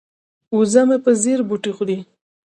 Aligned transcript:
وزه 0.57 0.81
مې 0.87 0.97
په 1.03 1.11
ځیر 1.21 1.39
بوټي 1.47 1.71
خوري. 1.77 1.97